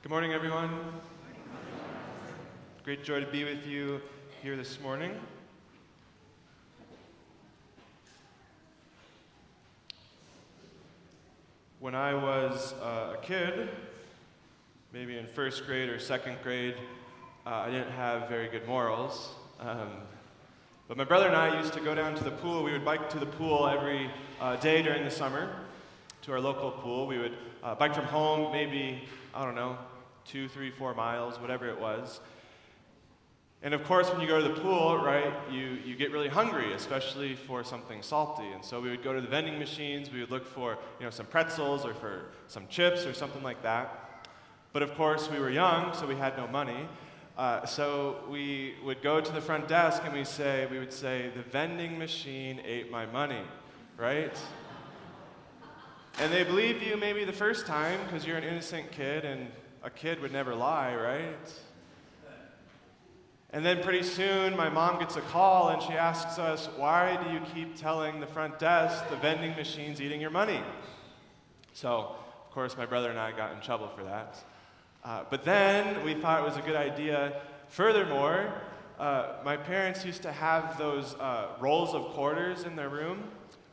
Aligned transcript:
Good 0.00 0.10
morning, 0.10 0.32
everyone. 0.32 0.70
Great 2.84 3.02
joy 3.02 3.18
to 3.18 3.26
be 3.26 3.42
with 3.42 3.66
you 3.66 4.00
here 4.44 4.56
this 4.56 4.80
morning. 4.80 5.12
When 11.80 11.96
I 11.96 12.14
was 12.14 12.74
uh, 12.74 13.16
a 13.16 13.22
kid, 13.22 13.70
maybe 14.92 15.18
in 15.18 15.26
first 15.26 15.66
grade 15.66 15.88
or 15.88 15.98
second 15.98 16.36
grade, 16.44 16.76
uh, 17.44 17.64
I 17.66 17.70
didn't 17.72 17.90
have 17.90 18.28
very 18.28 18.46
good 18.46 18.68
morals. 18.68 19.34
Um, 19.58 19.90
but 20.86 20.96
my 20.96 21.04
brother 21.04 21.26
and 21.26 21.36
I 21.36 21.60
used 21.60 21.72
to 21.72 21.80
go 21.80 21.96
down 21.96 22.14
to 22.14 22.22
the 22.22 22.30
pool. 22.30 22.62
We 22.62 22.70
would 22.70 22.84
bike 22.84 23.10
to 23.10 23.18
the 23.18 23.26
pool 23.26 23.66
every 23.66 24.08
uh, 24.40 24.54
day 24.56 24.80
during 24.80 25.02
the 25.02 25.10
summer, 25.10 25.56
to 26.28 26.34
our 26.34 26.40
local 26.40 26.70
pool. 26.70 27.06
We 27.06 27.16
would 27.16 27.32
uh, 27.62 27.74
bike 27.74 27.94
from 27.94 28.04
home, 28.04 28.52
maybe, 28.52 29.02
I 29.34 29.46
don't 29.46 29.54
know, 29.54 29.78
two, 30.26 30.46
three, 30.46 30.70
four 30.70 30.92
miles, 30.92 31.40
whatever 31.40 31.66
it 31.70 31.80
was. 31.80 32.20
And 33.62 33.72
of 33.72 33.82
course, 33.84 34.10
when 34.10 34.20
you 34.20 34.26
go 34.26 34.38
to 34.38 34.46
the 34.46 34.60
pool, 34.60 34.98
right, 34.98 35.32
you, 35.50 35.78
you 35.86 35.96
get 35.96 36.12
really 36.12 36.28
hungry, 36.28 36.74
especially 36.74 37.34
for 37.34 37.64
something 37.64 38.02
salty. 38.02 38.46
And 38.46 38.62
so 38.62 38.78
we 38.78 38.90
would 38.90 39.02
go 39.02 39.14
to 39.14 39.22
the 39.22 39.26
vending 39.26 39.58
machines, 39.58 40.12
we 40.12 40.20
would 40.20 40.30
look 40.30 40.46
for, 40.46 40.76
you 41.00 41.06
know, 41.06 41.10
some 41.10 41.24
pretzels 41.24 41.86
or 41.86 41.94
for 41.94 42.26
some 42.46 42.66
chips 42.68 43.06
or 43.06 43.14
something 43.14 43.42
like 43.42 43.62
that. 43.62 44.28
But 44.74 44.82
of 44.82 44.94
course, 44.96 45.30
we 45.30 45.38
were 45.38 45.48
young, 45.48 45.94
so 45.94 46.06
we 46.06 46.16
had 46.16 46.36
no 46.36 46.46
money. 46.46 46.86
Uh, 47.38 47.64
so 47.64 48.18
we 48.28 48.74
would 48.84 49.00
go 49.00 49.18
to 49.18 49.32
the 49.32 49.40
front 49.40 49.66
desk 49.66 50.02
and 50.04 50.12
we 50.12 50.24
say, 50.24 50.68
we 50.70 50.78
would 50.78 50.92
say, 50.92 51.30
the 51.34 51.42
vending 51.42 51.98
machine 51.98 52.60
ate 52.66 52.90
my 52.90 53.06
money, 53.06 53.44
right? 53.96 54.36
And 56.20 56.32
they 56.32 56.42
believe 56.42 56.82
you 56.82 56.96
maybe 56.96 57.24
the 57.24 57.32
first 57.32 57.64
time 57.64 58.00
because 58.04 58.26
you're 58.26 58.36
an 58.36 58.42
innocent 58.42 58.90
kid 58.90 59.24
and 59.24 59.46
a 59.84 59.90
kid 59.90 60.20
would 60.20 60.32
never 60.32 60.52
lie, 60.52 60.96
right? 60.96 61.52
And 63.50 63.64
then 63.64 63.84
pretty 63.84 64.02
soon, 64.02 64.56
my 64.56 64.68
mom 64.68 64.98
gets 64.98 65.14
a 65.14 65.20
call 65.20 65.68
and 65.68 65.80
she 65.80 65.92
asks 65.92 66.40
us, 66.40 66.68
Why 66.76 67.16
do 67.22 67.30
you 67.30 67.40
keep 67.54 67.76
telling 67.76 68.18
the 68.18 68.26
front 68.26 68.58
desk 68.58 69.08
the 69.10 69.16
vending 69.16 69.54
machine's 69.54 70.00
eating 70.00 70.20
your 70.20 70.30
money? 70.30 70.60
So, 71.72 72.16
of 72.46 72.50
course, 72.52 72.76
my 72.76 72.84
brother 72.84 73.10
and 73.10 73.18
I 73.18 73.30
got 73.30 73.52
in 73.52 73.60
trouble 73.60 73.86
for 73.86 74.02
that. 74.02 74.36
Uh, 75.04 75.22
but 75.30 75.44
then 75.44 76.04
we 76.04 76.14
thought 76.14 76.40
it 76.40 76.44
was 76.44 76.56
a 76.56 76.62
good 76.62 76.74
idea. 76.74 77.40
Furthermore, 77.68 78.52
uh, 78.98 79.36
my 79.44 79.56
parents 79.56 80.04
used 80.04 80.22
to 80.22 80.32
have 80.32 80.76
those 80.78 81.14
uh, 81.14 81.50
rolls 81.60 81.94
of 81.94 82.06
quarters 82.06 82.64
in 82.64 82.74
their 82.74 82.88
room, 82.88 83.22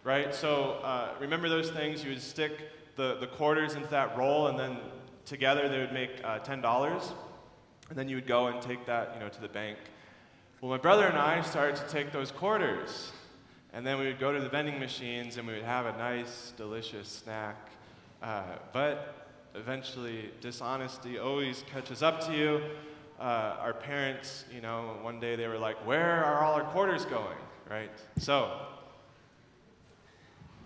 right? 0.06 0.34
So, 0.34 0.78
uh, 0.84 1.10
remember 1.20 1.50
those 1.50 1.72
things? 1.72 2.04
You 2.04 2.12
would 2.12 2.22
stick 2.22 2.70
the, 2.96 3.18
the 3.20 3.28
quarters 3.28 3.74
into 3.74 3.90
that 3.90 4.16
roll, 4.16 4.48
and 4.48 4.58
then 4.58 4.78
together 5.26 5.68
they 5.68 5.80
would 5.80 5.92
make 5.92 6.12
uh, 6.24 6.40
$10. 6.40 7.12
And 7.90 7.98
then 7.98 8.08
you 8.08 8.16
would 8.16 8.28
go 8.28 8.48
and 8.48 8.62
take 8.62 8.86
that, 8.86 9.12
you 9.16 9.20
know, 9.20 9.30
to 9.30 9.42
the 9.42 9.50
bank. 9.50 9.78
Well, 10.62 10.70
my 10.72 10.78
brother 10.78 11.08
and 11.08 11.18
I 11.18 11.42
started 11.42 11.76
to 11.78 11.88
take 11.88 12.12
those 12.12 12.32
quarters, 12.32 13.12
and 13.74 13.86
then 13.86 13.98
we 13.98 14.06
would 14.06 14.20
go 14.20 14.32
to 14.32 14.40
the 14.40 14.48
vending 14.48 14.80
machines 14.80 15.38
and 15.38 15.48
we 15.48 15.54
would 15.54 15.64
have 15.64 15.88
a 15.88 15.98
nice, 15.98 16.54
delicious 16.56 17.10
snack. 17.10 17.70
Uh, 18.22 18.44
but 18.74 19.28
eventually, 19.56 20.30
dishonesty 20.40 21.18
always 21.18 21.64
catches 21.72 22.02
up 22.02 22.26
to 22.28 22.34
you. 22.34 22.62
Uh, 23.20 23.58
our 23.60 23.74
parents, 23.74 24.46
you 24.54 24.62
know, 24.62 24.98
one 25.02 25.20
day 25.20 25.36
they 25.36 25.48
were 25.48 25.58
like, 25.58 25.78
"Where 25.86 26.24
are 26.24 26.44
all 26.44 26.54
our 26.54 26.64
quarters 26.64 27.06
going?" 27.06 27.38
Right? 27.70 27.92
So, 28.18 28.60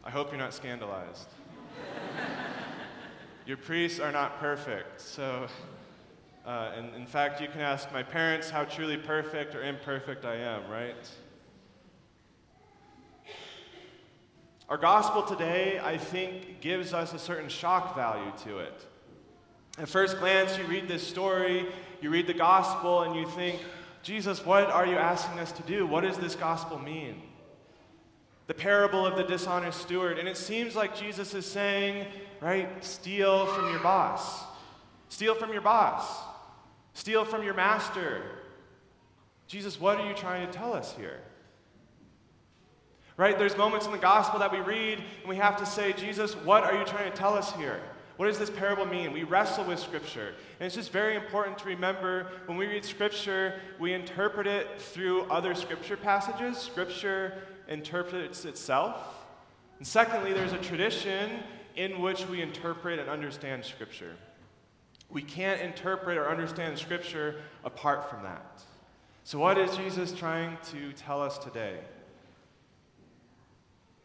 I 0.09 0.11
hope 0.11 0.31
you're 0.31 0.39
not 0.39 0.55
scandalized. 0.55 1.27
Your 3.45 3.57
priests 3.57 3.99
are 3.99 4.11
not 4.11 4.39
perfect, 4.39 4.99
so. 4.99 5.45
Uh, 6.43 6.71
and 6.75 6.95
in 6.95 7.05
fact, 7.05 7.39
you 7.39 7.47
can 7.47 7.61
ask 7.61 7.93
my 7.93 8.01
parents 8.01 8.49
how 8.49 8.63
truly 8.63 8.97
perfect 8.97 9.53
or 9.53 9.61
imperfect 9.61 10.25
I 10.25 10.37
am, 10.37 10.67
right? 10.67 11.07
Our 14.67 14.79
gospel 14.79 15.21
today, 15.21 15.79
I 15.79 15.99
think, 15.99 16.59
gives 16.59 16.91
us 16.91 17.13
a 17.13 17.19
certain 17.19 17.47
shock 17.47 17.95
value 17.95 18.33
to 18.45 18.57
it. 18.57 18.87
At 19.77 19.89
first 19.89 20.17
glance, 20.17 20.57
you 20.57 20.63
read 20.63 20.87
this 20.87 21.05
story, 21.05 21.67
you 22.01 22.09
read 22.09 22.25
the 22.25 22.33
gospel, 22.33 23.03
and 23.03 23.15
you 23.15 23.27
think, 23.27 23.61
Jesus, 24.01 24.43
what 24.43 24.71
are 24.71 24.87
you 24.87 24.95
asking 24.95 25.37
us 25.37 25.51
to 25.51 25.61
do? 25.61 25.85
What 25.85 26.01
does 26.01 26.17
this 26.17 26.33
gospel 26.33 26.79
mean? 26.79 27.21
The 28.49 28.55
parable 28.55 29.05
of 29.05 29.15
the 29.15 29.23
dishonest 29.23 29.79
steward. 29.79 30.17
And 30.17 30.27
it 30.27 30.35
seems 30.35 30.75
like 30.75 30.95
Jesus 30.95 31.35
is 31.35 31.45
saying, 31.45 32.07
right, 32.41 32.83
steal 32.83 33.45
from 33.45 33.69
your 33.69 33.79
boss. 33.79 34.43
Steal 35.09 35.35
from 35.35 35.53
your 35.53 35.61
boss. 35.61 36.03
Steal 36.95 37.25
from 37.25 37.43
your 37.43 37.53
master. 37.53 38.23
Jesus, 39.45 39.79
what 39.79 39.99
are 39.99 40.07
you 40.07 40.15
trying 40.15 40.47
to 40.47 40.51
tell 40.51 40.73
us 40.73 40.95
here? 40.97 41.19
Right? 43.17 43.37
There's 43.37 43.55
moments 43.55 43.85
in 43.85 43.91
the 43.91 43.99
gospel 43.99 44.39
that 44.39 44.51
we 44.51 44.61
read 44.61 44.97
and 44.97 45.29
we 45.29 45.35
have 45.35 45.57
to 45.57 45.65
say, 45.67 45.93
Jesus, 45.93 46.33
what 46.37 46.63
are 46.63 46.75
you 46.75 46.85
trying 46.85 47.11
to 47.11 47.15
tell 47.15 47.35
us 47.35 47.53
here? 47.53 47.79
What 48.17 48.25
does 48.25 48.39
this 48.39 48.49
parable 48.49 48.87
mean? 48.87 49.13
We 49.13 49.25
wrestle 49.25 49.65
with 49.65 49.77
Scripture. 49.77 50.33
And 50.59 50.65
it's 50.65 50.75
just 50.75 50.91
very 50.91 51.15
important 51.15 51.59
to 51.59 51.65
remember 51.67 52.31
when 52.47 52.57
we 52.57 52.65
read 52.65 52.83
Scripture, 52.83 53.59
we 53.79 53.93
interpret 53.93 54.47
it 54.47 54.67
through 54.81 55.25
other 55.25 55.53
Scripture 55.53 55.97
passages. 55.97 56.57
Scripture 56.57 57.43
interprets 57.69 58.43
itself. 58.43 58.97
And 59.77 59.87
secondly, 59.87 60.33
there's 60.33 60.51
a 60.51 60.57
tradition 60.57 61.39
in 61.77 62.01
which 62.01 62.27
we 62.27 62.41
interpret 62.41 62.99
and 62.99 63.09
understand 63.09 63.63
Scripture. 63.63 64.15
We 65.09 65.21
can't 65.21 65.61
interpret 65.61 66.17
or 66.17 66.29
understand 66.29 66.77
Scripture 66.77 67.35
apart 67.63 68.09
from 68.09 68.23
that. 68.23 68.61
So, 69.23 69.39
what 69.39 69.57
is 69.57 69.75
Jesus 69.77 70.11
trying 70.11 70.57
to 70.71 70.91
tell 70.93 71.21
us 71.21 71.37
today? 71.37 71.79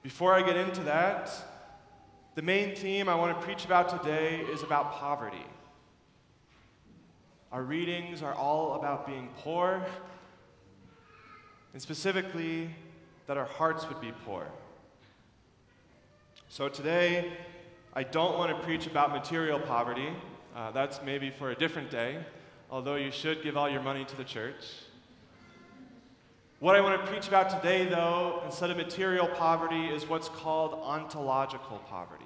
Before 0.02 0.34
I 0.34 0.42
get 0.42 0.56
into 0.56 0.82
that, 0.82 1.32
the 2.34 2.42
main 2.42 2.76
theme 2.76 3.08
I 3.08 3.14
want 3.14 3.38
to 3.38 3.44
preach 3.44 3.64
about 3.64 4.02
today 4.02 4.40
is 4.40 4.62
about 4.62 4.92
poverty. 4.92 5.46
Our 7.50 7.62
readings 7.62 8.22
are 8.22 8.34
all 8.34 8.74
about 8.74 9.06
being 9.06 9.30
poor, 9.38 9.82
and 11.72 11.80
specifically, 11.80 12.70
that 13.26 13.36
our 13.36 13.44
hearts 13.44 13.88
would 13.88 14.00
be 14.00 14.12
poor. 14.24 14.46
So, 16.48 16.68
today, 16.68 17.32
I 17.94 18.02
don't 18.02 18.38
want 18.38 18.56
to 18.56 18.62
preach 18.64 18.86
about 18.86 19.10
material 19.10 19.58
poverty. 19.58 20.08
Uh, 20.54 20.70
that's 20.70 21.00
maybe 21.04 21.30
for 21.30 21.50
a 21.50 21.54
different 21.54 21.90
day, 21.90 22.18
although 22.70 22.96
you 22.96 23.10
should 23.10 23.42
give 23.42 23.56
all 23.56 23.68
your 23.68 23.82
money 23.82 24.04
to 24.04 24.16
the 24.16 24.24
church. 24.24 24.64
What 26.60 26.76
I 26.76 26.80
want 26.80 27.00
to 27.00 27.10
preach 27.10 27.28
about 27.28 27.50
today, 27.50 27.84
though, 27.86 28.40
instead 28.44 28.70
of 28.70 28.76
material 28.76 29.26
poverty, 29.26 29.86
is 29.86 30.08
what's 30.08 30.28
called 30.28 30.74
ontological 30.74 31.78
poverty. 31.88 32.24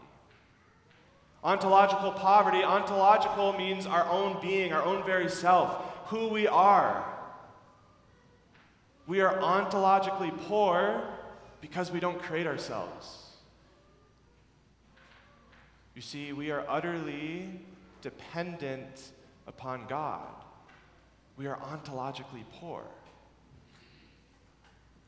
Ontological 1.43 2.13
poverty, 2.13 2.63
ontological 2.63 3.53
means 3.55 3.87
our 3.87 4.09
own 4.09 4.41
being, 4.41 4.73
our 4.73 4.83
own 4.83 5.05
very 5.05 5.29
self, 5.29 5.83
who 6.07 6.29
we 6.29 6.47
are. 6.47 7.18
We 9.09 9.23
are 9.23 9.39
ontologically 9.39 10.37
poor 10.47 11.03
because 11.63 11.91
we 11.91 11.99
don't 11.99 12.21
create 12.21 12.47
ourselves. 12.47 13.33
You 15.95 16.03
see, 16.03 16.35
we 16.35 16.51
are 16.51 16.63
utterly 16.69 17.49
dependent 18.03 19.13
upon 19.47 19.87
God. 19.89 20.29
We 21.39 21.47
are 21.47 21.57
ontologically 21.57 22.45
poor. 22.61 22.83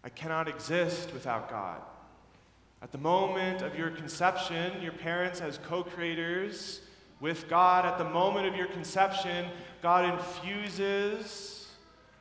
I 0.02 0.08
cannot 0.08 0.48
exist 0.48 1.12
without 1.12 1.50
God. 1.50 1.82
At 2.80 2.92
the 2.92 2.98
moment 2.98 3.60
of 3.60 3.76
your 3.76 3.90
conception, 3.90 4.80
your 4.80 4.92
parents, 4.92 5.42
as 5.42 5.58
co 5.58 5.84
creators 5.84 6.80
with 7.20 7.50
God, 7.50 7.84
at 7.84 7.98
the 7.98 8.04
moment 8.04 8.46
of 8.46 8.56
your 8.56 8.68
conception, 8.68 9.46
God 9.82 10.10
infuses 10.10 11.59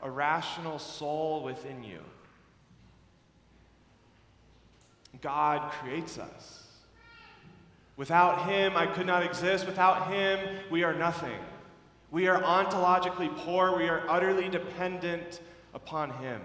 a 0.01 0.09
rational 0.09 0.79
soul 0.79 1.43
within 1.43 1.83
you. 1.83 1.99
God 5.21 5.71
creates 5.71 6.17
us. 6.17 6.63
Without 7.97 8.49
Him, 8.49 8.77
I 8.77 8.87
could 8.87 9.05
not 9.05 9.23
exist. 9.23 9.65
Without 9.65 10.11
Him, 10.11 10.39
we 10.71 10.83
are 10.83 10.93
nothing. 10.93 11.37
We 12.11 12.27
are 12.27 12.41
ontologically 12.41 13.35
poor. 13.39 13.75
We 13.75 13.89
are 13.89 14.03
utterly 14.07 14.47
dependent 14.47 15.41
upon 15.73 16.11
Him. 16.11 16.41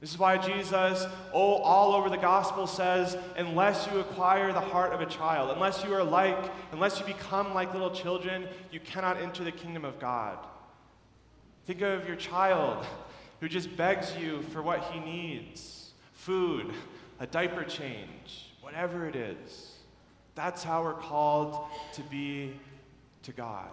This 0.00 0.10
is 0.10 0.18
why 0.18 0.36
Jesus, 0.36 1.06
oh, 1.32 1.54
all 1.54 1.94
over 1.94 2.10
the 2.10 2.18
gospel 2.18 2.66
says, 2.66 3.16
unless 3.38 3.88
you 3.90 4.00
acquire 4.00 4.52
the 4.52 4.60
heart 4.60 4.92
of 4.92 5.00
a 5.00 5.06
child, 5.06 5.50
unless 5.54 5.82
you 5.82 5.94
are 5.94 6.04
like, 6.04 6.52
unless 6.72 7.00
you 7.00 7.06
become 7.06 7.54
like 7.54 7.72
little 7.72 7.90
children, 7.90 8.46
you 8.70 8.80
cannot 8.80 9.16
enter 9.16 9.42
the 9.42 9.52
kingdom 9.52 9.86
of 9.86 9.98
God. 9.98 10.36
Think 11.66 11.80
of 11.80 12.06
your 12.06 12.16
child 12.16 12.84
who 13.40 13.48
just 13.48 13.76
begs 13.76 14.14
you 14.16 14.42
for 14.52 14.62
what 14.62 14.82
he 14.84 15.00
needs 15.00 15.92
food, 16.12 16.72
a 17.20 17.26
diaper 17.26 17.64
change, 17.64 18.52
whatever 18.60 19.06
it 19.06 19.16
is. 19.16 19.72
That's 20.34 20.64
how 20.64 20.82
we're 20.82 20.94
called 20.94 21.66
to 21.94 22.02
be 22.02 22.54
to 23.22 23.32
God. 23.32 23.68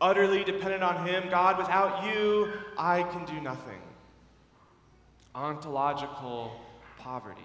utterly 0.00 0.44
dependent 0.44 0.82
on 0.82 1.06
Him. 1.06 1.24
God, 1.28 1.58
without 1.58 2.04
you, 2.04 2.52
I 2.76 3.02
can 3.02 3.24
do 3.24 3.40
nothing. 3.40 3.80
Ontological 5.34 6.52
poverty. 6.98 7.42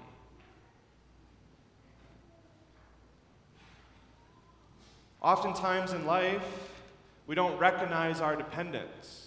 Oftentimes 5.21 5.93
in 5.93 6.05
life, 6.05 6.45
we 7.25 7.35
don't 7.35 7.57
recognize 7.57 8.21
our 8.21 8.35
dependence. 8.35 9.22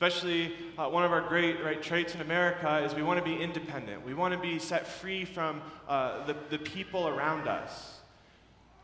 Especially 0.00 0.52
uh, 0.78 0.88
one 0.88 1.04
of 1.04 1.10
our 1.10 1.22
great 1.22 1.60
right, 1.64 1.82
traits 1.82 2.14
in 2.14 2.20
America 2.20 2.78
is 2.84 2.94
we 2.94 3.02
want 3.02 3.18
to 3.18 3.24
be 3.24 3.42
independent. 3.42 4.06
We 4.06 4.14
want 4.14 4.32
to 4.32 4.38
be 4.38 4.60
set 4.60 4.86
free 4.86 5.24
from 5.24 5.60
uh, 5.88 6.24
the, 6.24 6.36
the 6.50 6.58
people 6.58 7.08
around 7.08 7.48
us. 7.48 7.98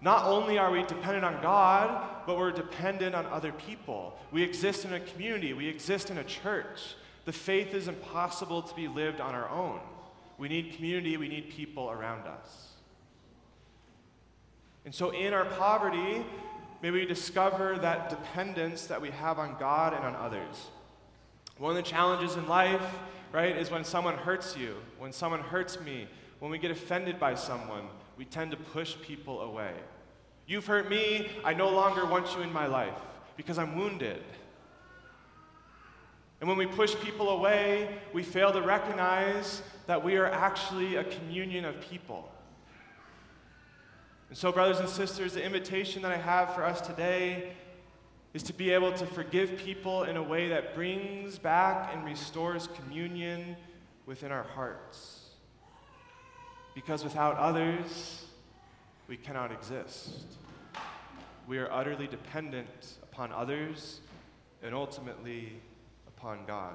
Not 0.00 0.24
only 0.24 0.58
are 0.58 0.72
we 0.72 0.82
dependent 0.82 1.24
on 1.24 1.40
God, 1.40 2.26
but 2.26 2.36
we're 2.36 2.50
dependent 2.50 3.14
on 3.14 3.26
other 3.26 3.52
people. 3.52 4.18
We 4.32 4.42
exist 4.42 4.84
in 4.84 4.92
a 4.92 4.98
community, 4.98 5.52
we 5.52 5.68
exist 5.68 6.10
in 6.10 6.18
a 6.18 6.24
church. 6.24 6.96
The 7.26 7.32
faith 7.32 7.74
is 7.74 7.86
impossible 7.86 8.62
to 8.62 8.74
be 8.74 8.88
lived 8.88 9.20
on 9.20 9.36
our 9.36 9.48
own. 9.48 9.78
We 10.36 10.48
need 10.48 10.74
community, 10.74 11.16
we 11.16 11.28
need 11.28 11.48
people 11.48 11.92
around 11.92 12.26
us. 12.26 12.72
And 14.84 14.92
so, 14.92 15.10
in 15.10 15.32
our 15.32 15.44
poverty, 15.44 16.26
may 16.82 16.90
we 16.90 17.06
discover 17.06 17.78
that 17.78 18.10
dependence 18.10 18.88
that 18.88 19.00
we 19.00 19.10
have 19.10 19.38
on 19.38 19.54
God 19.60 19.94
and 19.94 20.04
on 20.04 20.16
others. 20.16 20.70
One 21.58 21.76
of 21.76 21.76
the 21.76 21.88
challenges 21.88 22.36
in 22.36 22.48
life, 22.48 22.84
right, 23.32 23.56
is 23.56 23.70
when 23.70 23.84
someone 23.84 24.16
hurts 24.16 24.56
you, 24.56 24.74
when 24.98 25.12
someone 25.12 25.40
hurts 25.40 25.80
me, 25.80 26.08
when 26.40 26.50
we 26.50 26.58
get 26.58 26.70
offended 26.70 27.20
by 27.20 27.34
someone, 27.34 27.84
we 28.16 28.24
tend 28.24 28.50
to 28.50 28.56
push 28.56 28.96
people 29.02 29.40
away. 29.42 29.72
You've 30.46 30.66
hurt 30.66 30.90
me, 30.90 31.28
I 31.44 31.54
no 31.54 31.70
longer 31.70 32.04
want 32.04 32.34
you 32.36 32.42
in 32.42 32.52
my 32.52 32.66
life 32.66 32.94
because 33.36 33.58
I'm 33.58 33.76
wounded. 33.76 34.22
And 36.40 36.48
when 36.48 36.58
we 36.58 36.66
push 36.66 36.94
people 36.96 37.30
away, 37.30 37.88
we 38.12 38.22
fail 38.22 38.52
to 38.52 38.60
recognize 38.60 39.62
that 39.86 40.04
we 40.04 40.16
are 40.16 40.26
actually 40.26 40.96
a 40.96 41.04
communion 41.04 41.64
of 41.64 41.80
people. 41.80 42.30
And 44.28 44.36
so, 44.36 44.50
brothers 44.50 44.80
and 44.80 44.88
sisters, 44.88 45.34
the 45.34 45.44
invitation 45.44 46.02
that 46.02 46.10
I 46.10 46.16
have 46.16 46.54
for 46.54 46.64
us 46.64 46.80
today 46.80 47.52
is 48.34 48.42
to 48.42 48.52
be 48.52 48.70
able 48.70 48.92
to 48.92 49.06
forgive 49.06 49.56
people 49.56 50.02
in 50.02 50.16
a 50.16 50.22
way 50.22 50.48
that 50.48 50.74
brings 50.74 51.38
back 51.38 51.94
and 51.94 52.04
restores 52.04 52.68
communion 52.74 53.56
within 54.06 54.32
our 54.32 54.42
hearts. 54.42 55.30
Because 56.74 57.04
without 57.04 57.36
others, 57.36 58.26
we 59.06 59.16
cannot 59.16 59.52
exist. 59.52 60.10
We 61.46 61.58
are 61.58 61.70
utterly 61.70 62.08
dependent 62.08 62.94
upon 63.04 63.30
others 63.30 64.00
and 64.64 64.74
ultimately 64.74 65.52
upon 66.08 66.44
God. 66.44 66.74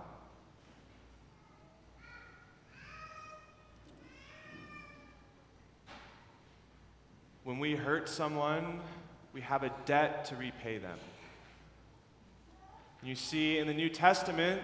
When 7.43 7.59
we 7.59 7.75
hurt 7.75 8.07
someone, 8.07 8.79
we 9.33 9.41
have 9.41 9.63
a 9.63 9.73
debt 9.85 10.23
to 10.25 10.37
repay 10.37 10.77
them. 10.77 10.99
You 13.01 13.15
see, 13.15 13.57
in 13.57 13.67
the 13.67 13.73
New 13.73 13.89
Testament, 13.89 14.61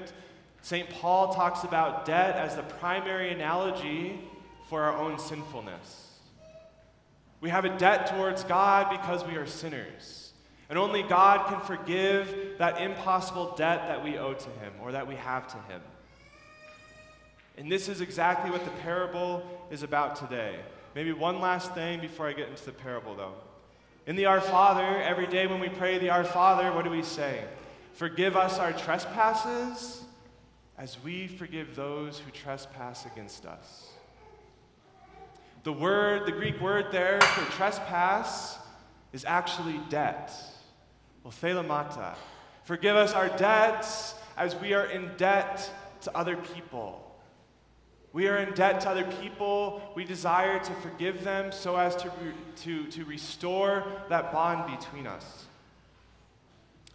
St. 0.61 0.89
Paul 0.89 1.33
talks 1.33 1.63
about 1.63 2.05
debt 2.05 2.35
as 2.35 2.55
the 2.55 2.63
primary 2.63 3.31
analogy 3.31 4.19
for 4.67 4.81
our 4.81 4.97
own 4.97 5.17
sinfulness. 5.19 6.11
We 7.39 7.49
have 7.49 7.65
a 7.65 7.77
debt 7.77 8.07
towards 8.07 8.43
God 8.43 8.89
because 8.89 9.23
we 9.25 9.35
are 9.35 9.45
sinners. 9.45 10.33
And 10.69 10.79
only 10.79 11.03
God 11.03 11.47
can 11.47 11.61
forgive 11.61 12.57
that 12.57 12.81
impossible 12.81 13.53
debt 13.55 13.87
that 13.87 14.03
we 14.03 14.17
owe 14.17 14.33
to 14.33 14.49
Him 14.49 14.73
or 14.81 14.91
that 14.91 15.07
we 15.07 15.15
have 15.15 15.47
to 15.49 15.57
Him. 15.71 15.81
And 17.57 17.71
this 17.71 17.87
is 17.87 18.01
exactly 18.01 18.51
what 18.51 18.65
the 18.65 18.71
parable 18.81 19.43
is 19.71 19.83
about 19.83 20.15
today. 20.15 20.55
Maybe 20.95 21.13
one 21.13 21.39
last 21.39 21.73
thing 21.73 22.01
before 22.01 22.27
I 22.27 22.33
get 22.33 22.49
into 22.49 22.65
the 22.65 22.71
parable, 22.71 23.15
though. 23.15 23.35
In 24.07 24.15
the 24.15 24.25
Our 24.25 24.41
Father, 24.41 25.01
every 25.01 25.27
day 25.27 25.47
when 25.47 25.59
we 25.59 25.69
pray 25.69 25.99
the 25.99 26.09
Our 26.09 26.23
Father, 26.23 26.73
what 26.73 26.83
do 26.83 26.91
we 26.91 27.03
say? 27.03 27.43
Forgive 27.95 28.36
us 28.36 28.59
our 28.59 28.74
trespasses 28.74 30.03
as 30.77 31.01
we 31.01 31.27
forgive 31.27 31.77
those 31.77 32.19
who 32.19 32.30
trespass 32.31 33.06
against 33.06 33.45
us. 33.45 33.88
The 35.63 35.71
word, 35.71 36.25
the 36.25 36.33
Greek 36.33 36.59
word 36.59 36.88
there 36.92 37.21
for 37.21 37.50
trespass 37.53 38.57
is 39.13 39.24
actually 39.24 39.80
debt. 39.88 40.33
Well, 41.24 41.31
Opheilemata. 41.31 42.15
Forgive 42.65 42.97
us 42.97 43.13
our 43.13 43.30
debts 43.30 44.15
as 44.36 44.57
we 44.57 44.74
are 44.74 44.88
in 44.88 45.12
debt 45.15 45.69
to 46.01 46.18
other 46.18 46.36
people. 46.36 47.01
We 48.12 48.27
are 48.27 48.38
in 48.38 48.53
debt 48.56 48.81
to 48.81 48.89
other 48.89 49.09
people. 49.21 49.81
We 49.95 50.03
desire 50.03 50.59
to 50.59 50.74
forgive 50.75 51.24
them 51.24 51.53
so 51.53 51.77
as 51.77 51.95
to, 51.95 52.09
re- 52.09 52.33
to, 52.57 52.88
to 52.92 53.06
restore 53.06 53.86
that 54.09 54.33
bond 54.33 54.77
between 54.77 55.07
us. 55.07 55.45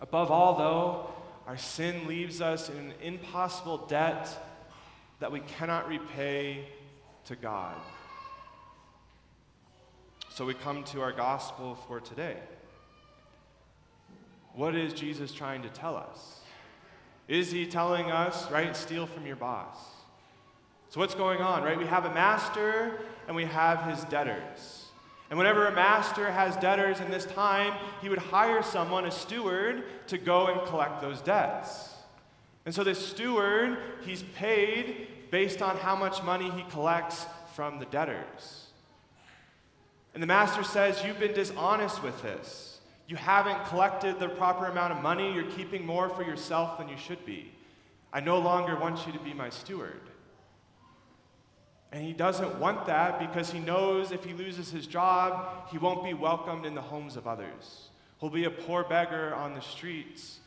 Above 0.01 0.31
all, 0.31 0.57
though, 0.57 1.11
our 1.47 1.57
sin 1.57 2.07
leaves 2.07 2.41
us 2.41 2.69
in 2.69 2.77
an 2.77 2.95
impossible 3.03 3.79
debt 3.87 4.29
that 5.19 5.31
we 5.31 5.41
cannot 5.41 5.89
repay 5.89 6.65
to 7.27 7.37
God. 7.37 7.77
So 10.31 10.47
we 10.47 10.55
come 10.55 10.85
to 10.85 11.03
our 11.03 11.13
gospel 11.13 11.77
for 11.87 12.01
today. 12.01 12.37
What 14.55 14.75
is 14.75 14.93
Jesus 14.95 15.33
trying 15.33 15.63
to 15.63 15.69
tell 15.69 15.97
us? 15.97 16.41
Is 17.29 17.51
he 17.53 17.67
telling 17.67 18.11
us, 18.11 18.51
right, 18.51 18.75
steal 18.75 19.07
from 19.07 19.27
your 19.27 19.37
boss? 19.37 19.77
So 20.89 20.99
what's 20.99 21.15
going 21.15 21.41
on, 21.41 21.63
right? 21.63 21.79
We 21.79 21.87
have 21.87 22.05
a 22.05 22.15
master 22.15 23.01
and 23.29 23.37
we 23.37 23.45
have 23.45 23.85
his 23.85 24.03
debtors. 24.05 24.90
And 25.31 25.39
whenever 25.39 25.67
a 25.67 25.73
master 25.73 26.31
has 26.31 26.57
debtors 26.57 26.99
in 26.99 27.11
this 27.11 27.25
time, 27.25 27.73
he 28.03 28.09
would 28.09 28.19
hire 28.19 28.63
someone, 28.63 29.05
a 29.05 29.13
steward, 29.13 29.85
to 30.09 30.19
go 30.19 30.49
and 30.49 30.61
collect 30.69 31.01
those 31.01 31.21
debts. 31.21 31.95
And 32.67 32.75
so 32.75 32.83
this 32.83 33.05
steward, 33.05 33.79
he's 34.05 34.25
paid 34.35 35.07
based 35.31 35.63
on 35.63 35.77
how 35.77 35.95
much 35.95 36.23
money 36.25 36.51
he 36.51 36.65
collects 36.71 37.27
from 37.55 37.79
the 37.79 37.87
debtors. 37.87 38.67
And 40.15 40.23
the 40.23 40.27
master 40.27 40.65
says, 40.65 41.05
You've 41.05 41.21
been 41.21 41.33
dishonest 41.33 42.03
with 42.03 42.21
this. 42.23 42.81
You 43.07 43.17
haven't 43.17 43.65
collected 43.67 44.19
the 44.19 44.29
proper 44.29 44.67
amount 44.67 44.93
of 44.93 45.03
money. 45.03 45.33
You're 45.33 45.51
keeping 45.53 45.87
more 45.87 46.09
for 46.09 46.25
yourself 46.25 46.79
than 46.79 46.89
you 46.89 46.97
should 46.97 47.25
be. 47.25 47.53
I 48.13 48.21
no 48.21 48.39
longer 48.39 48.77
want 48.77 49.07
you 49.07 49.13
to 49.13 49.21
be 49.21 49.33
my 49.33 49.51
steward. 49.51 50.01
And 51.93 52.05
he 52.05 52.13
doesn't 52.13 52.59
want 52.61 52.87
that 52.87 53.19
because 53.19 53.51
he 53.51 53.59
knows 53.59 54.13
if 54.13 54.25
he 54.25 54.33
loses 54.33 54.71
his 54.71 54.87
job, 54.87 55.69
he 55.71 55.79
won't 55.79 56.05
be 56.05 56.15
welcomed 56.15 56.65
in 56.65 56.75
the 56.75 56.83
homes 56.83 57.17
of 57.17 57.27
others. 57.27 57.89
He'll 58.21 58.31
be 58.31 58.45
a 58.45 58.51
poor 58.51 58.85
beggar 58.85 59.35
on 59.35 59.55
the 59.55 59.61
streets. 59.61 60.39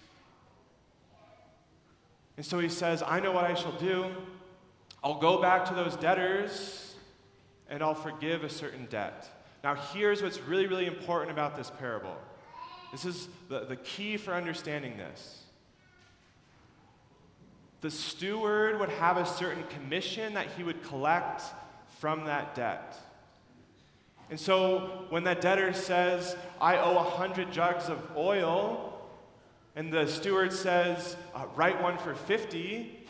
And 2.38 2.45
so 2.45 2.59
he 2.59 2.69
says, 2.69 3.03
I 3.05 3.19
know 3.19 3.31
what 3.31 3.43
I 3.43 3.55
shall 3.55 3.73
do. 3.73 4.05
I'll 5.03 5.19
go 5.19 5.41
back 5.41 5.65
to 5.65 5.73
those 5.73 5.95
debtors 5.97 6.95
and 7.69 7.83
I'll 7.83 7.93
forgive 7.93 8.43
a 8.43 8.50
certain 8.50 8.85
debt. 8.85 9.27
Now, 9.63 9.75
here's 9.75 10.21
what's 10.21 10.39
really, 10.41 10.67
really 10.67 10.85
important 10.85 11.31
about 11.31 11.55
this 11.57 11.71
parable. 11.79 12.15
This 12.91 13.05
is 13.05 13.27
the, 13.50 13.65
the 13.65 13.75
key 13.77 14.17
for 14.17 14.33
understanding 14.33 14.97
this 14.97 15.42
the 17.83 17.91
steward 17.91 18.79
would 18.79 18.87
have 18.87 19.17
a 19.17 19.25
certain 19.25 19.63
commission 19.63 20.35
that 20.35 20.47
he 20.55 20.63
would 20.63 20.81
collect 20.83 21.43
from 21.99 22.23
that 22.23 22.55
debt. 22.55 22.97
And 24.29 24.39
so 24.39 25.05
when 25.09 25.25
that 25.25 25.41
debtor 25.41 25.73
says, 25.73 26.37
I 26.61 26.77
owe 26.77 26.97
a 26.97 27.03
hundred 27.03 27.51
jugs 27.51 27.89
of 27.89 27.99
oil, 28.15 29.01
and 29.75 29.91
the 29.91 30.07
steward 30.07 30.53
says, 30.53 31.17
uh, 31.35 31.43
write 31.57 31.81
one 31.81 31.97
for 31.97 32.15
50, 32.15 33.05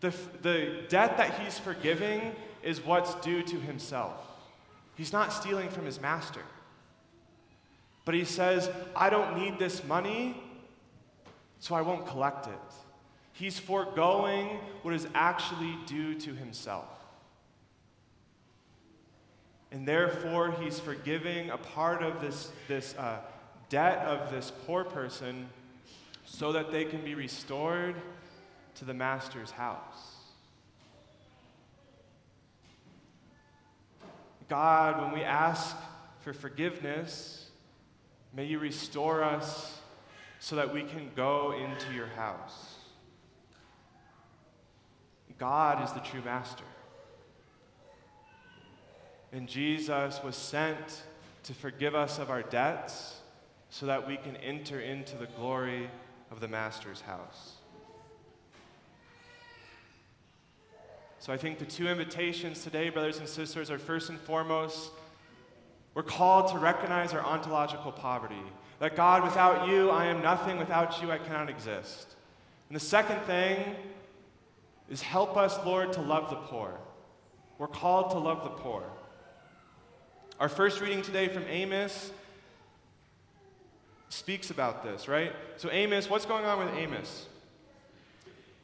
the, 0.00 0.12
the 0.42 0.82
debt 0.88 1.18
that 1.18 1.38
he's 1.38 1.56
forgiving 1.56 2.34
is 2.64 2.84
what's 2.84 3.14
due 3.24 3.44
to 3.44 3.60
himself. 3.60 4.26
He's 4.96 5.12
not 5.12 5.32
stealing 5.32 5.68
from 5.68 5.86
his 5.86 6.00
master. 6.00 6.42
But 8.04 8.16
he 8.16 8.24
says, 8.24 8.70
I 8.96 9.08
don't 9.08 9.38
need 9.38 9.60
this 9.60 9.84
money, 9.84 10.42
so 11.60 11.76
I 11.76 11.82
won't 11.82 12.08
collect 12.08 12.48
it. 12.48 12.85
He's 13.38 13.58
foregoing 13.58 14.58
what 14.80 14.94
is 14.94 15.06
actually 15.14 15.76
due 15.84 16.14
to 16.20 16.32
himself. 16.34 16.88
And 19.70 19.86
therefore, 19.86 20.52
he's 20.52 20.80
forgiving 20.80 21.50
a 21.50 21.58
part 21.58 22.02
of 22.02 22.22
this, 22.22 22.50
this 22.66 22.94
uh, 22.96 23.18
debt 23.68 23.98
of 23.98 24.30
this 24.30 24.52
poor 24.66 24.84
person 24.84 25.50
so 26.24 26.52
that 26.52 26.72
they 26.72 26.86
can 26.86 27.04
be 27.04 27.14
restored 27.14 27.94
to 28.76 28.86
the 28.86 28.94
master's 28.94 29.50
house. 29.50 30.14
God, 34.48 35.02
when 35.02 35.12
we 35.12 35.22
ask 35.22 35.76
for 36.20 36.32
forgiveness, 36.32 37.50
may 38.34 38.46
you 38.46 38.58
restore 38.58 39.22
us 39.22 39.78
so 40.40 40.56
that 40.56 40.72
we 40.72 40.84
can 40.84 41.10
go 41.14 41.52
into 41.52 41.92
your 41.92 42.06
house. 42.06 42.75
God 45.38 45.84
is 45.84 45.92
the 45.92 46.00
true 46.00 46.22
master. 46.24 46.64
And 49.32 49.48
Jesus 49.48 50.20
was 50.24 50.36
sent 50.36 51.02
to 51.42 51.54
forgive 51.54 51.94
us 51.94 52.18
of 52.18 52.30
our 52.30 52.42
debts 52.42 53.20
so 53.70 53.86
that 53.86 54.06
we 54.06 54.16
can 54.16 54.36
enter 54.36 54.80
into 54.80 55.16
the 55.16 55.26
glory 55.26 55.90
of 56.30 56.40
the 56.40 56.48
Master's 56.48 57.00
house. 57.00 57.56
So 61.18 61.32
I 61.32 61.36
think 61.36 61.58
the 61.58 61.64
two 61.64 61.88
invitations 61.88 62.62
today, 62.62 62.88
brothers 62.88 63.18
and 63.18 63.28
sisters, 63.28 63.70
are 63.70 63.78
first 63.78 64.10
and 64.10 64.20
foremost, 64.20 64.90
we're 65.94 66.02
called 66.02 66.52
to 66.52 66.58
recognize 66.58 67.12
our 67.12 67.22
ontological 67.22 67.90
poverty. 67.90 68.42
That 68.78 68.96
God, 68.96 69.24
without 69.24 69.68
you, 69.68 69.90
I 69.90 70.06
am 70.06 70.22
nothing. 70.22 70.58
Without 70.58 71.02
you, 71.02 71.10
I 71.10 71.18
cannot 71.18 71.50
exist. 71.50 72.14
And 72.68 72.76
the 72.76 72.80
second 72.80 73.20
thing 73.22 73.76
is 74.88 75.02
help 75.02 75.36
us, 75.36 75.58
Lord, 75.64 75.92
to 75.94 76.00
love 76.00 76.30
the 76.30 76.36
poor. 76.36 76.78
We're 77.58 77.66
called 77.66 78.10
to 78.10 78.18
love 78.18 78.44
the 78.44 78.50
poor. 78.50 78.82
Our 80.38 80.48
first 80.48 80.80
reading 80.80 81.02
today 81.02 81.28
from 81.28 81.44
Amos 81.48 82.10
speaks 84.08 84.50
about 84.50 84.82
this, 84.82 85.08
right? 85.08 85.32
So, 85.56 85.70
Amos, 85.70 86.08
what's 86.10 86.26
going 86.26 86.44
on 86.44 86.58
with 86.58 86.74
Amos? 86.76 87.26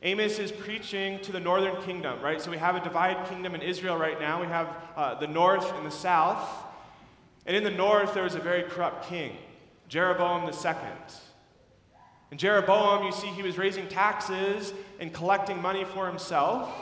Amos 0.05 0.41
is 0.41 0.51
preaching 0.51 1.21
to 1.21 1.31
the 1.31 1.39
northern 1.39 1.81
kingdom, 1.83 2.21
right? 2.21 2.43
So 2.43 2.51
we 2.51 2.59
have 2.59 2.75
a 2.75 2.81
divided 2.81 3.25
kingdom 3.29 3.55
in 3.55 3.63
Israel 3.63 3.97
right 3.97 4.21
now. 4.21 4.41
We 4.41 4.49
have 4.49 4.69
uh, 4.97 5.15
the 5.15 5.29
north 5.29 5.73
and 5.75 5.87
the 5.87 5.93
south. 5.93 6.45
And 7.47 7.57
in 7.57 7.63
the 7.63 7.71
north, 7.71 8.13
there 8.13 8.25
was 8.25 8.35
a 8.35 8.41
very 8.41 8.65
corrupt 8.65 9.09
king, 9.09 9.37
Jeroboam 9.89 10.49
II. 10.49 10.81
And 12.33 12.41
Jeroboam, 12.41 13.05
you 13.05 13.13
see, 13.13 13.27
he 13.27 13.43
was 13.43 13.59
raising 13.59 13.87
taxes 13.89 14.73
and 14.99 15.13
collecting 15.13 15.61
money 15.61 15.85
for 15.85 16.07
himself 16.07 16.75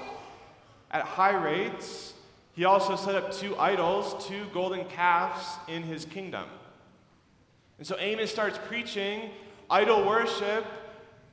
at 0.93 1.03
high 1.03 1.35
rates. 1.35 2.15
He 2.53 2.65
also 2.65 2.95
set 2.95 3.17
up 3.17 3.33
two 3.33 3.59
idols, 3.59 4.29
two 4.29 4.45
golden 4.55 4.85
calves 4.85 5.45
in 5.67 5.83
his 5.83 6.05
kingdom. 6.05 6.45
And 7.79 7.87
so 7.87 7.97
Amos 7.99 8.31
starts 8.31 8.61
preaching 8.69 9.31
idol 9.69 10.07
worship 10.07 10.65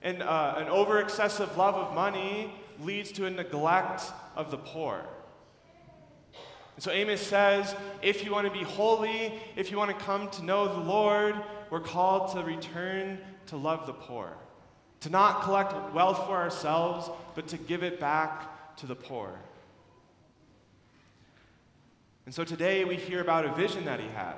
and 0.02 0.24
uh, 0.24 0.56
an 0.58 0.68
over 0.68 1.00
excessive 1.00 1.56
love 1.56 1.76
of 1.76 1.94
money 1.94 2.52
leads 2.80 3.12
to 3.12 3.28
a 3.28 3.30
neglect 3.30 4.02
of 4.36 4.50
the 4.50 4.58
poor. 4.58 5.06
And 6.76 6.84
so 6.84 6.90
Amos 6.90 7.22
says 7.22 7.76
if 8.02 8.26
you 8.26 8.32
want 8.32 8.48
to 8.48 8.52
be 8.52 8.64
holy, 8.64 9.34
if 9.56 9.70
you 9.70 9.78
want 9.78 9.96
to 9.96 10.06
come 10.06 10.28
to 10.32 10.44
know 10.44 10.68
the 10.68 10.90
Lord, 10.90 11.36
we're 11.70 11.82
called 11.82 12.32
to 12.32 12.42
return 12.42 13.20
to 13.48 13.58
love 13.58 13.88
the 13.88 13.94
poor, 13.94 14.32
to 15.02 15.10
not 15.10 15.44
collect 15.44 15.94
wealth 15.94 16.26
for 16.28 16.36
ourselves, 16.36 17.10
but 17.36 17.48
to 17.50 17.58
give 17.58 17.84
it 17.84 18.00
back 18.00 18.76
to 18.78 18.86
the 18.86 18.96
poor. 18.96 19.32
And 22.26 22.34
so 22.34 22.44
today 22.44 22.84
we 22.84 22.96
hear 22.96 23.22
about 23.22 23.46
a 23.46 23.54
vision 23.54 23.86
that 23.86 24.00
he 24.00 24.08
has 24.10 24.36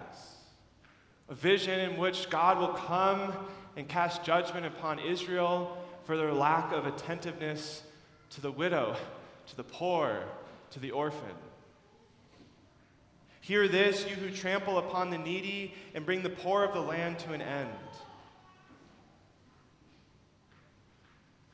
a 1.30 1.36
vision 1.36 1.80
in 1.80 1.98
which 1.98 2.30
God 2.30 2.58
will 2.58 2.70
come 2.74 3.34
and 3.78 3.88
cast 3.88 4.24
judgment 4.24 4.66
upon 4.66 5.00
Israel 5.00 5.78
for 6.06 6.18
their 6.18 6.34
lack 6.34 6.74
of 6.74 6.88
attentiveness 6.88 7.84
to 8.32 8.42
the 8.42 8.52
widow, 8.52 8.96
to 9.48 9.56
the 9.56 9.64
poor, 9.64 10.24
to 10.72 10.80
the 10.80 10.92
orphan. 10.92 11.36
Hear 13.42 13.68
this, 13.68 14.08
you 14.10 14.16
who 14.16 14.32
trample 14.32 14.80
upon 14.80 15.12
the 15.12 15.18
needy 15.18 15.74
and 15.94 16.06
bring 16.06 16.24
the 16.24 16.30
poor 16.30 16.64
of 16.64 16.74
the 16.74 16.82
land 16.82 17.20
to 17.20 17.34
an 17.34 17.42
end. 17.42 17.70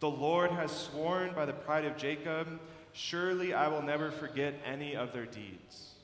The 0.06 0.12
Lord 0.12 0.52
has 0.52 0.72
sworn 0.72 1.34
by 1.34 1.48
the 1.48 1.54
pride 1.54 1.84
of 1.84 1.98
Jacob, 1.98 2.60
surely 2.94 3.56
I 3.56 3.68
will 3.70 3.82
never 3.82 4.12
forget 4.12 4.54
any 4.64 4.96
of 4.96 5.12
their 5.14 5.26
deeds. 5.26 5.96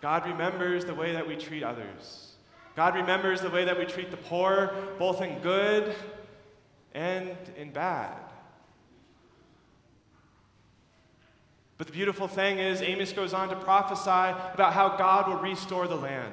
God 0.00 0.24
remembers 0.24 0.84
the 0.84 0.94
way 0.94 1.14
that 1.14 1.26
we 1.26 1.34
treat 1.34 1.64
others. 1.64 2.34
God 2.76 2.94
remembers 2.94 3.40
the 3.40 3.50
way 3.50 3.64
that 3.64 3.76
we 3.76 3.86
treat 3.86 4.12
the 4.12 4.16
poor, 4.16 4.72
both 5.00 5.20
in 5.20 5.40
good 5.40 5.96
and 6.94 7.36
in 7.56 7.72
bad. 7.72 8.22
But 11.76 11.88
the 11.88 11.92
beautiful 11.92 12.28
thing 12.28 12.60
is, 12.60 12.82
Amos 12.82 13.12
goes 13.12 13.34
on 13.34 13.48
to 13.48 13.56
prophesy 13.56 14.38
about 14.54 14.74
how 14.74 14.96
God 14.96 15.26
will 15.26 15.38
restore 15.42 15.88
the 15.88 15.96
land 15.96 16.32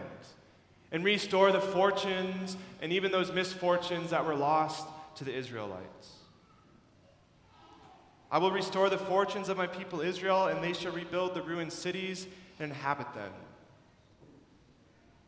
and 0.91 1.03
restore 1.03 1.51
the 1.51 1.59
fortunes 1.59 2.57
and 2.79 2.93
even 2.93 3.11
those 3.11 3.31
misfortunes 3.31 4.11
that 4.11 4.23
were 4.23 4.35
lost 4.35 4.85
to 5.15 5.23
the 5.23 5.33
Israelites. 5.33 6.15
I 8.31 8.37
will 8.37 8.51
restore 8.51 8.89
the 8.89 8.97
fortunes 8.97 9.49
of 9.49 9.57
my 9.57 9.67
people 9.67 9.99
Israel, 9.99 10.47
and 10.47 10.63
they 10.63 10.73
shall 10.73 10.93
rebuild 10.93 11.33
the 11.33 11.41
ruined 11.41 11.73
cities 11.73 12.27
and 12.59 12.71
inhabit 12.71 13.13
them. 13.13 13.33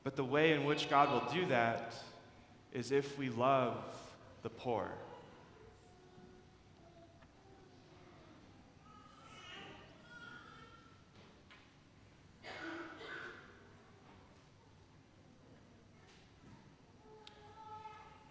But 0.04 0.16
the 0.16 0.24
way 0.24 0.54
in 0.54 0.63
which 0.63 0.90
God 0.90 1.12
will 1.12 1.34
do 1.34 1.46
that 1.48 1.96
is 2.72 2.92
if 2.92 3.18
we 3.18 3.30
love 3.30 3.78
the 4.42 4.50
poor. 4.50 4.90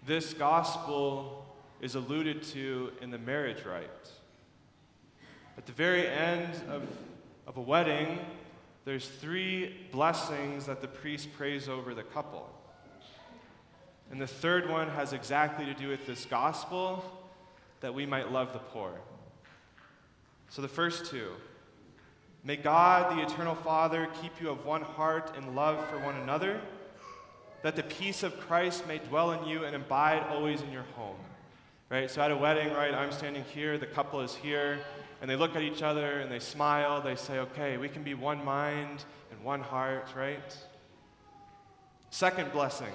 This 0.05 0.35
gospel 0.35 1.42
is 1.83 1.97
alluded 1.97 2.43
to 2.43 2.93
in 3.03 3.11
the 3.11 3.19
marriage 3.19 3.65
rite. 3.65 4.11
At 5.59 5.67
the 5.67 5.73
very 5.73 6.07
end 6.07 6.55
of, 6.71 6.85
of 7.47 7.59
a 7.59 7.61
wedding, 7.61 8.21
there's 8.85 9.09
three 9.09 9.77
blessings 9.91 10.67
that 10.67 10.81
the 10.81 10.89
priest 10.89 11.33
prays 11.37 11.69
over 11.69 11.93
the 11.93 12.05
couple. 12.05 12.49
And 14.11 14.21
the 14.21 14.27
third 14.27 14.71
one 14.71 14.89
has 14.91 15.13
exactly 15.13 15.67
to 15.67 15.75
do 15.75 15.89
with 15.89 16.07
this 16.07 16.25
gospel 16.25 17.05
that 17.81 17.93
we 17.93 18.07
might 18.07 18.33
love 18.33 18.53
the 18.53 18.59
poor. 18.61 18.93
So 20.49 20.63
the 20.63 20.69
first 20.69 21.07
two 21.07 21.33
May 22.45 22.57
God, 22.57 23.17
the 23.17 23.23
eternal 23.23 23.55
Father, 23.55 24.09
keep 24.21 24.41
you 24.41 24.51
of 24.51 24.67
one 24.67 24.83
heart 24.83 25.33
and 25.37 25.55
love 25.55 25.89
for 25.89 25.99
one 26.01 26.17
another, 26.17 26.61
that 27.63 27.77
the 27.77 27.85
peace 27.85 28.25
of 28.25 28.39
Christ 28.41 28.85
may 28.89 28.99
dwell 28.99 29.31
in 29.31 29.47
you 29.47 29.65
and 29.65 29.77
abide 29.77 30.25
always 30.29 30.61
in 30.61 30.73
your 30.73 30.83
home. 30.97 31.17
Right? 31.93 32.11
So 32.11 32.23
at 32.23 32.31
a 32.31 32.37
wedding, 32.39 32.73
right, 32.73 32.95
I'm 32.95 33.13
standing 33.13 33.45
here, 33.53 33.77
the 33.77 33.85
couple 33.85 34.23
is 34.23 34.35
here, 34.35 34.79
and 35.21 35.31
they 35.31 35.37
look 35.37 35.55
at 35.55 35.61
each 35.61 35.83
other 35.83 36.21
and 36.21 36.33
they 36.33 36.39
smile. 36.39 37.03
They 37.03 37.17
say, 37.17 37.39
okay, 37.41 37.77
we 37.77 37.91
can 37.91 38.03
be 38.03 38.15
one 38.15 38.43
mind 38.43 39.05
and 39.31 39.45
one 39.45 39.61
heart, 39.61 40.09
right? 40.17 40.57
Second 42.09 42.51
blessing 42.51 42.95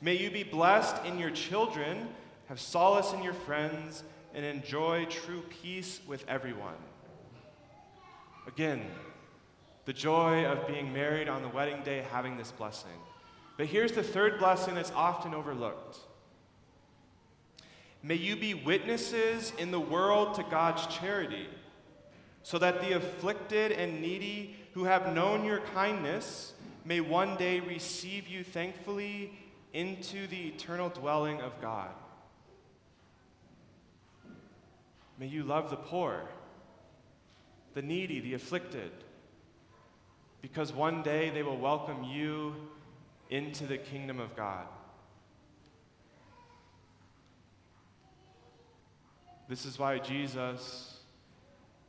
may 0.00 0.16
you 0.16 0.28
be 0.28 0.42
blessed 0.42 0.96
in 1.04 1.20
your 1.20 1.30
children, 1.30 2.08
have 2.48 2.58
solace 2.58 3.12
in 3.12 3.22
your 3.22 3.32
friends, 3.32 4.02
and 4.34 4.44
enjoy 4.44 5.04
true 5.04 5.44
peace 5.62 6.00
with 6.08 6.24
everyone. 6.26 6.74
Again, 8.48 8.82
the 9.84 9.92
joy 9.92 10.46
of 10.46 10.66
being 10.66 10.92
married 10.92 11.28
on 11.28 11.42
the 11.42 11.48
wedding 11.48 11.80
day, 11.84 12.04
having 12.10 12.36
this 12.36 12.50
blessing. 12.50 12.90
But 13.56 13.66
here's 13.66 13.92
the 13.92 14.02
third 14.02 14.40
blessing 14.40 14.74
that's 14.74 14.90
often 14.96 15.32
overlooked. 15.32 15.98
May 18.02 18.16
you 18.16 18.34
be 18.34 18.54
witnesses 18.54 19.52
in 19.58 19.70
the 19.70 19.80
world 19.80 20.34
to 20.34 20.42
God's 20.42 20.86
charity 20.88 21.46
so 22.42 22.58
that 22.58 22.80
the 22.80 22.92
afflicted 22.92 23.72
and 23.72 24.00
needy 24.00 24.56
who 24.72 24.84
have 24.84 25.14
known 25.14 25.44
your 25.44 25.60
kindness 25.60 26.54
may 26.84 27.00
one 27.00 27.36
day 27.36 27.60
receive 27.60 28.26
you 28.26 28.42
thankfully 28.42 29.32
into 29.72 30.26
the 30.26 30.48
eternal 30.48 30.88
dwelling 30.88 31.40
of 31.40 31.52
God. 31.60 31.90
May 35.18 35.26
you 35.26 35.44
love 35.44 35.70
the 35.70 35.76
poor, 35.76 36.22
the 37.74 37.82
needy, 37.82 38.18
the 38.18 38.34
afflicted, 38.34 38.90
because 40.40 40.72
one 40.72 41.02
day 41.02 41.30
they 41.30 41.44
will 41.44 41.58
welcome 41.58 42.02
you 42.02 42.54
into 43.30 43.64
the 43.66 43.78
kingdom 43.78 44.18
of 44.18 44.34
God. 44.34 44.66
This 49.52 49.66
is 49.66 49.78
why 49.78 49.98
Jesus 49.98 50.96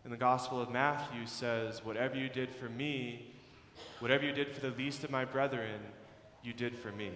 in 0.03 0.11
the 0.11 0.17
Gospel 0.17 0.61
of 0.61 0.69
Matthew 0.69 1.25
says, 1.25 1.79
Whatever 1.85 2.17
you 2.17 2.27
did 2.27 2.53
for 2.53 2.67
me, 2.67 3.31
whatever 4.01 4.25
you 4.25 4.33
did 4.33 4.49
for 4.49 4.59
the 4.59 4.75
least 4.75 5.05
of 5.05 5.09
my 5.09 5.23
brethren, 5.23 5.79
you 6.43 6.51
did 6.51 6.75
for 6.75 6.91
me. 6.91 7.11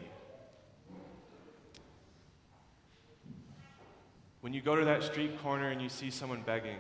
When 4.39 4.54
you 4.54 4.62
go 4.62 4.77
to 4.77 4.86
that 4.86 5.04
street 5.04 5.38
corner 5.44 5.68
and 5.68 5.82
you 5.82 5.89
see 5.89 6.10
someone 6.10 6.44
begging, 6.46 6.80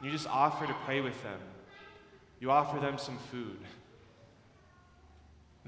you 0.00 0.12
just 0.12 0.28
offer 0.28 0.64
to 0.64 0.74
pray 0.84 1.00
with 1.00 1.20
them. 1.24 1.40
You 2.38 2.52
offer 2.52 2.78
them 2.78 2.98
some 2.98 3.18
food. 3.32 3.58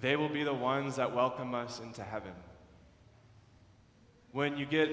They 0.00 0.14
will 0.14 0.28
be 0.28 0.44
the 0.44 0.54
ones 0.54 0.94
that 0.94 1.12
welcome 1.12 1.52
us 1.52 1.80
into 1.80 2.04
heaven. 2.04 2.34
When 4.38 4.56
you 4.56 4.64
get 4.64 4.88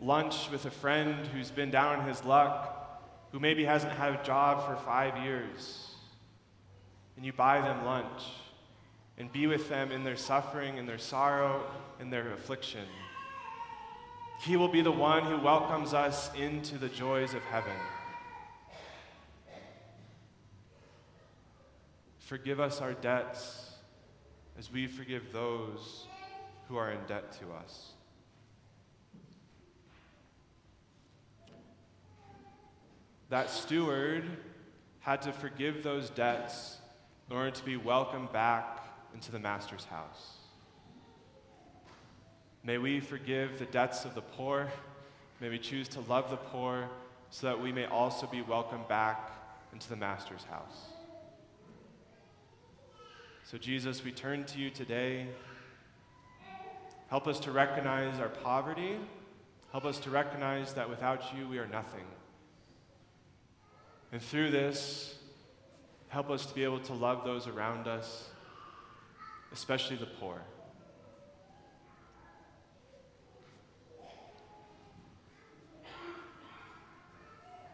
lunch 0.00 0.50
with 0.50 0.64
a 0.64 0.70
friend 0.70 1.26
who's 1.26 1.50
been 1.50 1.70
down 1.70 2.00
in 2.00 2.06
his 2.06 2.24
luck, 2.24 3.02
who 3.30 3.38
maybe 3.38 3.62
hasn't 3.62 3.92
had 3.92 4.14
a 4.14 4.24
job 4.24 4.66
for 4.66 4.74
five 4.86 5.22
years, 5.22 5.90
and 7.14 7.26
you 7.26 7.30
buy 7.30 7.60
them 7.60 7.84
lunch 7.84 8.22
and 9.18 9.30
be 9.30 9.46
with 9.46 9.68
them 9.68 9.92
in 9.92 10.02
their 10.02 10.16
suffering, 10.16 10.78
in 10.78 10.86
their 10.86 10.96
sorrow, 10.96 11.62
in 12.00 12.08
their 12.08 12.32
affliction. 12.32 12.86
He 14.40 14.56
will 14.56 14.68
be 14.68 14.80
the 14.80 14.90
one 14.90 15.24
who 15.24 15.44
welcomes 15.44 15.92
us 15.92 16.30
into 16.34 16.78
the 16.78 16.88
joys 16.88 17.34
of 17.34 17.42
heaven. 17.42 17.76
Forgive 22.20 22.60
us 22.60 22.80
our 22.80 22.94
debts 22.94 23.72
as 24.58 24.72
we 24.72 24.86
forgive 24.86 25.34
those 25.34 26.06
who 26.70 26.78
are 26.78 26.92
in 26.92 27.04
debt 27.06 27.30
to 27.40 27.52
us. 27.52 27.92
That 33.28 33.50
steward 33.50 34.24
had 35.00 35.22
to 35.22 35.32
forgive 35.32 35.82
those 35.82 36.10
debts 36.10 36.76
in 37.28 37.36
order 37.36 37.50
to 37.50 37.64
be 37.64 37.76
welcomed 37.76 38.32
back 38.32 38.86
into 39.14 39.32
the 39.32 39.38
Master's 39.38 39.84
house. 39.84 40.36
May 42.62 42.78
we 42.78 43.00
forgive 43.00 43.58
the 43.58 43.64
debts 43.66 44.04
of 44.04 44.14
the 44.14 44.20
poor. 44.20 44.68
May 45.40 45.48
we 45.48 45.58
choose 45.58 45.88
to 45.90 46.00
love 46.00 46.30
the 46.30 46.36
poor 46.36 46.88
so 47.30 47.46
that 47.46 47.60
we 47.60 47.72
may 47.72 47.86
also 47.86 48.26
be 48.26 48.42
welcomed 48.42 48.88
back 48.88 49.30
into 49.72 49.88
the 49.88 49.96
Master's 49.96 50.44
house. 50.44 50.86
So, 53.44 53.58
Jesus, 53.58 54.02
we 54.02 54.10
turn 54.10 54.44
to 54.46 54.58
you 54.58 54.70
today. 54.70 55.28
Help 57.08 57.28
us 57.28 57.38
to 57.40 57.52
recognize 57.52 58.18
our 58.18 58.28
poverty. 58.28 58.96
Help 59.70 59.84
us 59.84 59.98
to 60.00 60.10
recognize 60.10 60.74
that 60.74 60.90
without 60.90 61.22
you, 61.36 61.46
we 61.48 61.58
are 61.58 61.68
nothing. 61.68 62.04
And 64.12 64.22
through 64.22 64.50
this, 64.50 65.16
help 66.08 66.30
us 66.30 66.46
to 66.46 66.54
be 66.54 66.64
able 66.64 66.80
to 66.80 66.92
love 66.92 67.24
those 67.24 67.46
around 67.46 67.88
us, 67.88 68.28
especially 69.52 69.96
the 69.96 70.06
poor. 70.06 70.40